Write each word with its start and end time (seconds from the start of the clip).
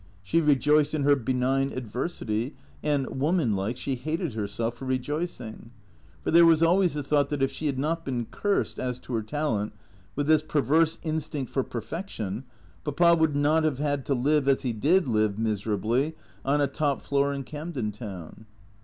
She 0.23 0.41
rejoiced 0.41 0.95
in 0.95 1.03
her 1.03 1.15
benign 1.15 1.71
adversity, 1.73 2.55
and 2.81 3.07
woman 3.19 3.55
like, 3.55 3.77
she 3.77 3.93
hated 3.93 4.33
herself 4.33 4.77
for 4.77 4.85
rejoicing. 4.85 5.69
For 6.23 6.31
there 6.31 6.43
was 6.43 6.63
always 6.63 6.95
the 6.95 7.03
thought 7.03 7.29
that 7.29 7.43
if 7.43 7.51
she 7.51 7.67
had 7.67 7.77
not 7.77 8.03
been 8.03 8.25
cursed, 8.25 8.79
as 8.79 8.97
to 9.01 9.13
her 9.13 9.21
talent, 9.21 9.73
with 10.15 10.25
this 10.25 10.41
perverse 10.41 10.97
instinct 11.03 11.51
for 11.51 11.61
perfection, 11.63 12.45
Papa 12.83 13.13
would 13.13 13.35
not 13.35 13.63
have 13.63 13.77
had 13.77 14.03
to 14.07 14.15
live, 14.15 14.47
as 14.47 14.63
he 14.63 14.73
did 14.73 15.07
live, 15.07 15.37
miserably, 15.37 16.15
on 16.43 16.61
a 16.61 16.65
top 16.67 17.03
floor 17.03 17.31
in 17.31 17.43
Camden 17.43 17.91
Town. 17.91 18.47